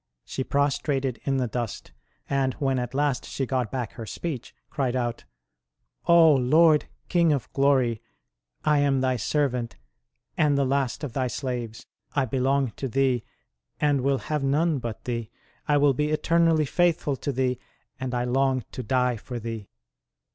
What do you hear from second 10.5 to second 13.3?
the last of Thy slaves. I belong to Thee,